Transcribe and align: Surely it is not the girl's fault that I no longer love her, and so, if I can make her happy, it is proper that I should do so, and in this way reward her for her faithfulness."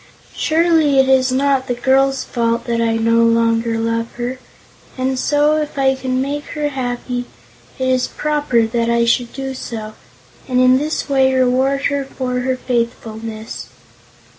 Surely 0.35 0.97
it 0.97 1.07
is 1.07 1.31
not 1.31 1.67
the 1.67 1.75
girl's 1.75 2.23
fault 2.23 2.65
that 2.65 2.81
I 2.81 2.95
no 2.97 3.23
longer 3.23 3.77
love 3.77 4.11
her, 4.13 4.39
and 4.97 5.19
so, 5.19 5.57
if 5.61 5.77
I 5.77 5.93
can 5.93 6.19
make 6.19 6.45
her 6.57 6.69
happy, 6.69 7.25
it 7.77 7.87
is 7.87 8.07
proper 8.07 8.65
that 8.65 8.89
I 8.89 9.05
should 9.05 9.31
do 9.31 9.53
so, 9.53 9.93
and 10.47 10.59
in 10.59 10.79
this 10.79 11.07
way 11.07 11.31
reward 11.35 11.83
her 11.83 12.03
for 12.03 12.39
her 12.39 12.57
faithfulness." 12.57 13.67